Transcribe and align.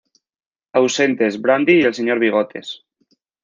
Ausentes:Brandy 0.73 1.81
y 1.81 1.83
el 1.83 1.93
Señor 1.93 2.17
Bigotes 2.17 2.87